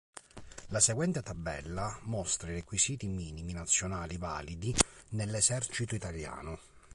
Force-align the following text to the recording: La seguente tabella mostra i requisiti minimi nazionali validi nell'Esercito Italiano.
La 0.69 0.79
seguente 0.79 1.21
tabella 1.21 1.95
mostra 2.05 2.49
i 2.49 2.55
requisiti 2.55 3.05
minimi 3.07 3.53
nazionali 3.53 4.17
validi 4.17 4.73
nell'Esercito 5.09 5.93
Italiano. 5.93 6.57